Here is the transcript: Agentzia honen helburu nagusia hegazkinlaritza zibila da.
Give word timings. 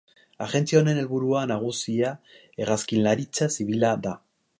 Agentzia 0.43 0.77
honen 0.77 1.01
helburu 1.01 1.35
nagusia 1.51 2.13
hegazkinlaritza 2.63 3.51
zibila 3.59 3.93
da. 4.07 4.15